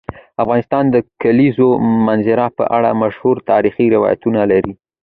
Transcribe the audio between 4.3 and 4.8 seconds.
لري.